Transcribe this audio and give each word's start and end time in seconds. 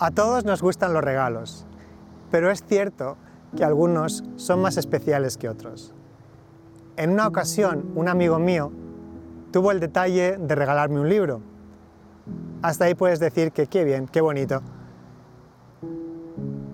A 0.00 0.10
todos 0.10 0.44
nos 0.44 0.60
gustan 0.60 0.92
los 0.92 1.04
regalos, 1.04 1.66
pero 2.32 2.50
es 2.50 2.64
cierto 2.64 3.16
que 3.56 3.62
algunos 3.62 4.24
son 4.34 4.60
más 4.60 4.76
especiales 4.76 5.36
que 5.36 5.48
otros. 5.48 5.94
En 6.96 7.10
una 7.10 7.28
ocasión, 7.28 7.92
un 7.94 8.08
amigo 8.08 8.40
mío 8.40 8.72
tuvo 9.52 9.70
el 9.70 9.78
detalle 9.78 10.36
de 10.36 10.54
regalarme 10.56 10.98
un 10.98 11.08
libro. 11.08 11.40
Hasta 12.62 12.86
ahí 12.86 12.96
puedes 12.96 13.20
decir 13.20 13.52
que 13.52 13.68
qué 13.68 13.84
bien, 13.84 14.08
qué 14.08 14.20
bonito. 14.20 14.62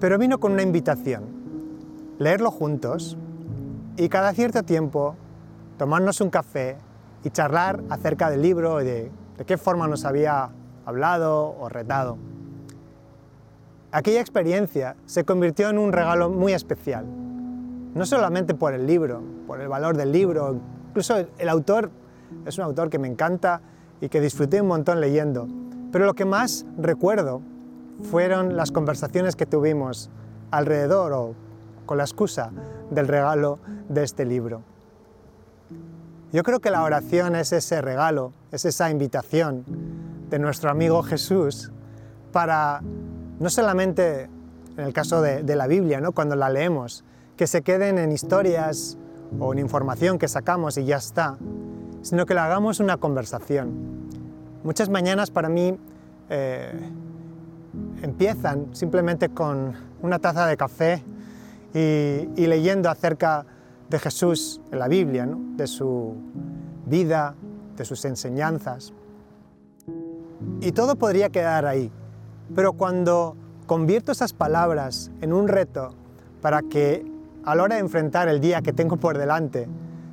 Pero 0.00 0.16
vino 0.16 0.40
con 0.40 0.52
una 0.52 0.62
invitación, 0.62 1.24
leerlo 2.18 2.50
juntos 2.50 3.18
y 3.98 4.08
cada 4.08 4.32
cierto 4.32 4.62
tiempo 4.62 5.14
tomarnos 5.76 6.22
un 6.22 6.30
café 6.30 6.78
y 7.22 7.28
charlar 7.28 7.82
acerca 7.90 8.30
del 8.30 8.40
libro 8.40 8.80
y 8.80 8.84
de, 8.84 9.12
de 9.36 9.44
qué 9.44 9.58
forma 9.58 9.86
nos 9.88 10.06
había 10.06 10.48
hablado 10.86 11.54
o 11.60 11.68
retado. 11.68 12.16
Aquella 13.92 14.20
experiencia 14.20 14.94
se 15.04 15.24
convirtió 15.24 15.68
en 15.68 15.76
un 15.76 15.92
regalo 15.92 16.30
muy 16.30 16.52
especial, 16.52 17.06
no 17.94 18.06
solamente 18.06 18.54
por 18.54 18.72
el 18.72 18.86
libro, 18.86 19.20
por 19.48 19.60
el 19.60 19.66
valor 19.66 19.96
del 19.96 20.12
libro, 20.12 20.60
incluso 20.90 21.16
el 21.16 21.48
autor 21.48 21.90
es 22.46 22.56
un 22.58 22.64
autor 22.64 22.88
que 22.88 23.00
me 23.00 23.08
encanta 23.08 23.60
y 24.00 24.08
que 24.08 24.20
disfruté 24.20 24.60
un 24.60 24.68
montón 24.68 25.00
leyendo, 25.00 25.48
pero 25.90 26.06
lo 26.06 26.14
que 26.14 26.24
más 26.24 26.66
recuerdo 26.78 27.42
fueron 28.10 28.56
las 28.56 28.70
conversaciones 28.70 29.34
que 29.34 29.44
tuvimos 29.44 30.08
alrededor 30.52 31.12
o 31.12 31.34
con 31.84 31.98
la 31.98 32.04
excusa 32.04 32.52
del 32.90 33.08
regalo 33.08 33.58
de 33.88 34.04
este 34.04 34.24
libro. 34.24 34.62
Yo 36.32 36.44
creo 36.44 36.60
que 36.60 36.70
la 36.70 36.84
oración 36.84 37.34
es 37.34 37.52
ese 37.52 37.80
regalo, 37.82 38.32
es 38.52 38.64
esa 38.64 38.88
invitación 38.88 39.64
de 40.30 40.38
nuestro 40.38 40.70
amigo 40.70 41.02
Jesús 41.02 41.72
para 42.30 42.82
no 43.40 43.48
solamente 43.48 44.28
en 44.76 44.84
el 44.84 44.92
caso 44.92 45.20
de, 45.20 45.56
la 45.56 45.66
Biblia, 45.66 46.00
¿no? 46.00 46.12
cuando 46.12 46.36
la 46.36 46.48
leemos, 46.48 47.04
que 47.36 47.46
se 47.46 47.62
queden 47.62 47.98
en 47.98 48.12
historias 48.12 48.96
o 49.38 49.52
en 49.52 49.58
información 49.58 50.18
que 50.18 50.28
sacamos 50.28 50.76
y 50.76 50.84
ya 50.84 50.96
está, 50.96 51.36
sino 52.02 52.26
que 52.26 52.34
la 52.34 52.44
hagamos 52.44 52.80
una 52.80 52.98
conversación. 52.98 54.08
Muchas 54.62 54.88
mañanas 54.90 55.30
para 55.30 55.48
mí 55.48 55.76
eh, 56.28 56.72
empiezan 58.02 58.74
simplemente 58.74 59.30
con 59.30 59.74
una 60.02 60.18
taza 60.18 60.46
de 60.46 60.56
café 60.56 61.02
y, 61.74 62.28
y 62.36 62.46
leyendo 62.46 62.90
acerca 62.90 63.46
de 63.88 63.98
Jesús 63.98 64.60
en 64.70 64.78
la 64.78 64.88
Biblia, 64.88 65.26
¿no? 65.26 65.38
de 65.56 65.66
su 65.66 66.14
vida, 66.86 67.34
de 67.76 67.84
sus 67.84 68.04
enseñanzas. 68.04 68.92
Y 70.60 70.72
todo 70.72 70.96
podría 70.96 71.30
quedar 71.30 71.66
ahí, 71.66 71.90
pero 72.54 72.72
cuando 72.72 73.36
convierto 73.66 74.12
esas 74.12 74.32
palabras 74.32 75.10
en 75.20 75.32
un 75.32 75.48
reto 75.48 75.94
para 76.40 76.62
que 76.62 77.04
a 77.44 77.54
la 77.54 77.62
hora 77.62 77.74
de 77.76 77.80
enfrentar 77.80 78.28
el 78.28 78.40
día 78.40 78.62
que 78.62 78.72
tengo 78.72 78.96
por 78.96 79.18
delante 79.18 79.68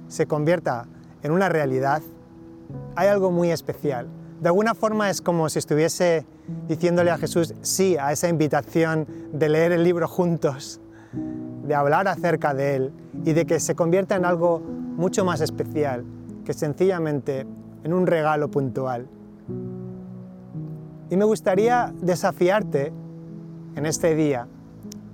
se 0.07 0.25
convierta 0.25 0.85
en 1.23 1.31
una 1.31 1.49
realidad, 1.49 2.01
hay 2.95 3.07
algo 3.07 3.31
muy 3.31 3.51
especial. 3.51 4.07
De 4.39 4.49
alguna 4.49 4.75
forma 4.75 5.09
es 5.09 5.21
como 5.21 5.49
si 5.49 5.59
estuviese 5.59 6.25
diciéndole 6.67 7.11
a 7.11 7.17
Jesús 7.17 7.53
sí 7.61 7.97
a 7.97 8.11
esa 8.11 8.29
invitación 8.29 9.07
de 9.33 9.49
leer 9.49 9.71
el 9.71 9.83
libro 9.83 10.07
juntos 10.07 10.79
de 11.67 11.75
hablar 11.75 12.07
acerca 12.07 12.53
de 12.53 12.75
Él 12.75 12.93
y 13.25 13.33
de 13.33 13.45
que 13.45 13.59
se 13.59 13.75
convierta 13.75 14.15
en 14.15 14.25
algo 14.25 14.59
mucho 14.59 15.25
más 15.25 15.41
especial 15.41 16.05
que 16.45 16.53
sencillamente 16.53 17.45
en 17.83 17.93
un 17.93 18.07
regalo 18.07 18.49
puntual. 18.49 19.07
Y 21.09 21.15
me 21.15 21.25
gustaría 21.25 21.93
desafiarte 22.01 22.91
en 23.75 23.85
este 23.85 24.15
día 24.15 24.47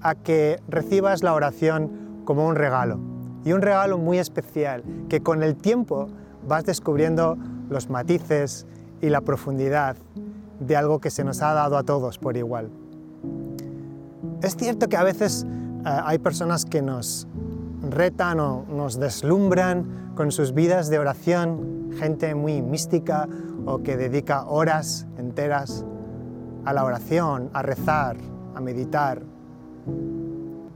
a 0.02 0.16
que 0.16 0.60
recibas 0.68 1.22
la 1.22 1.34
oración 1.34 2.22
como 2.26 2.48
un 2.48 2.56
regalo 2.56 3.00
y 3.46 3.54
un 3.54 3.62
regalo 3.62 3.98
muy 3.98 4.18
especial 4.18 4.84
que 5.10 5.22
con 5.22 5.44
el 5.44 5.56
tiempo 5.56 6.08
vas 6.48 6.66
descubriendo 6.66 7.38
los 7.70 7.90
matices 7.90 8.66
y 9.02 9.10
la 9.10 9.22
profundidad 9.22 9.98
de 10.60 10.76
algo 10.76 11.00
que 11.00 11.10
se 11.10 11.24
nos 11.24 11.42
ha 11.42 11.54
dado 11.54 11.78
a 11.78 11.84
todos 11.84 12.18
por 12.18 12.38
igual. 12.38 12.70
Es 14.42 14.56
cierto 14.56 14.90
que 14.90 14.98
a 14.98 15.04
veces 15.04 15.46
eh, 15.46 15.50
hay 15.86 16.18
personas 16.18 16.66
que 16.66 16.82
nos 16.82 17.28
retan 17.90 18.40
o 18.40 18.66
nos 18.70 19.00
deslumbran 19.00 20.14
con 20.16 20.32
sus 20.32 20.54
vidas 20.54 20.90
de 20.90 21.00
oración, 21.00 21.92
gente 22.00 22.34
muy 22.34 22.62
mística 22.62 23.28
o 23.66 23.84
que 23.84 23.98
dedica 23.98 24.46
horas 24.46 25.08
enteras 25.18 25.86
a 26.66 26.74
la 26.74 26.84
oración, 26.84 27.50
a 27.54 27.62
rezar, 27.62 28.18
a 28.56 28.62
meditar. 28.62 29.22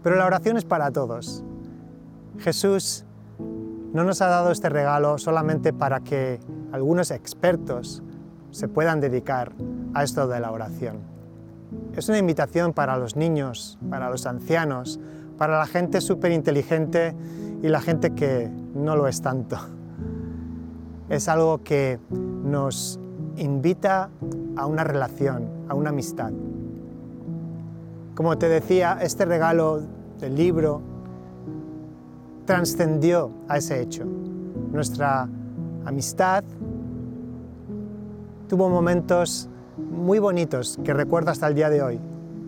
Pero 0.04 0.16
la 0.16 0.26
oración 0.26 0.58
es 0.58 0.66
para 0.66 0.92
todos. 0.92 1.44
Jesús 2.40 3.06
no 3.94 4.04
nos 4.04 4.22
ha 4.22 4.28
dado 4.28 4.52
este 4.52 4.70
regalo 4.70 5.18
solamente 5.18 5.74
para 5.74 6.02
que 6.02 6.40
algunos 6.72 7.12
expertos 7.12 8.04
se 8.52 8.68
puedan 8.68 9.00
dedicar 9.00 9.54
a 9.94 10.04
esto 10.04 10.28
de 10.28 10.40
la 10.40 10.52
oración. 10.52 10.98
Es 11.96 12.08
una 12.10 12.18
invitación 12.18 12.74
para 12.74 12.98
los 12.98 13.16
niños, 13.16 13.78
para 13.90 14.10
los 14.10 14.26
ancianos, 14.26 15.00
para 15.38 15.58
la 15.58 15.66
gente 15.66 16.02
súper 16.02 16.32
inteligente 16.32 17.16
y 17.62 17.68
la 17.70 17.82
gente 17.82 18.14
que 18.14 18.50
no 18.76 18.96
lo 18.96 19.08
es 19.08 19.22
tanto. 19.22 19.58
Es 21.10 21.28
algo 21.28 21.64
que 21.64 22.00
nos 22.48 23.00
invita 23.36 24.10
a 24.56 24.66
una 24.66 24.84
relación, 24.84 25.48
a 25.68 25.76
una 25.76 25.90
amistad. 25.90 26.32
Como 28.16 28.38
te 28.38 28.50
decía, 28.50 28.98
este 29.02 29.26
regalo 29.26 29.82
del 30.20 30.36
libro 30.36 30.82
trascendió 32.46 33.32
a 33.48 33.58
ese 33.58 33.82
hecho. 33.82 34.06
Nuestra 34.72 35.30
amistad 35.86 36.44
tuvo 38.48 38.70
momentos 38.70 39.50
muy 39.78 40.20
bonitos 40.20 40.80
que 40.84 40.94
recuerdo 40.94 41.32
hasta 41.32 41.48
el 41.48 41.56
día 41.56 41.70
de 41.70 41.82
hoy, 41.82 42.00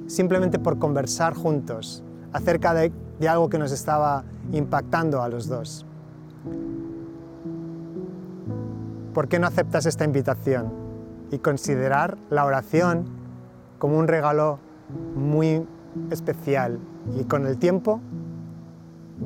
simplemente 0.07 0.57
por 0.57 0.79
conversar 0.79 1.35
juntos 1.35 2.03
acerca 2.33 2.73
de, 2.73 2.91
algo 3.27 3.49
que 3.49 3.59
nos 3.59 3.71
estaba 3.71 4.23
impactando 4.51 5.21
a 5.21 5.29
los 5.29 5.47
dos. 5.47 5.85
¿Por 9.13 9.27
qué 9.27 9.39
no 9.39 9.47
aceptas 9.47 9.85
esta 9.85 10.05
invitación 10.05 10.71
y 11.31 11.39
considerar 11.39 12.17
la 12.29 12.45
oración 12.45 13.05
como 13.77 13.97
un 13.97 14.07
regalo 14.07 14.59
muy 15.15 15.65
especial 16.11 16.79
y 17.19 17.23
con 17.23 17.45
el 17.45 17.57
tiempo 17.57 18.01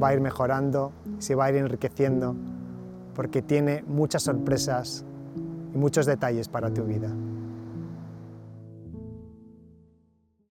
va 0.01 0.09
a 0.09 0.13
ir 0.13 0.21
mejorando, 0.21 0.91
se 1.19 1.35
va 1.35 1.45
a 1.45 1.49
ir 1.49 1.57
enriqueciendo 1.57 2.35
porque 3.15 3.41
tiene 3.41 3.83
muchas 3.87 4.23
sorpresas 4.23 5.05
y 5.73 5.77
muchos 5.77 6.05
detalles 6.05 6.47
para 6.47 6.73
tu 6.73 6.83
vida. 6.83 7.09